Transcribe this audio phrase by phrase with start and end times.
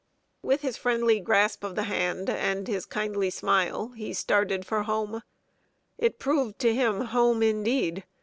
[0.41, 5.21] With his friendly grasp of the hand, and his kindly smile, he started for home.
[5.99, 8.03] It proved to him Home indeed.